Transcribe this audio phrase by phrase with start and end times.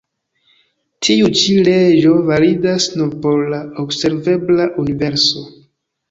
[1.07, 5.45] Tiu-ĉi leĝo validas nur por la observebla universo.